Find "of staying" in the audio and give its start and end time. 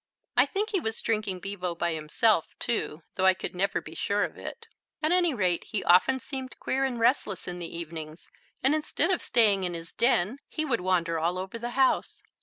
9.11-9.63